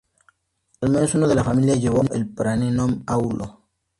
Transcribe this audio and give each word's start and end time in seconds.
Al 0.81 0.89
menos 0.89 1.13
uno 1.13 1.27
de 1.27 1.35
la 1.35 1.43
familia 1.43 1.75
llevó 1.75 2.01
el 2.11 2.27
praenomen 2.27 3.03
Aulo. 3.05 3.67